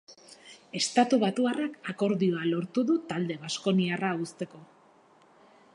[0.79, 4.63] Estatubatuarrak akordioa lortu du talde baskoniarra uzteko.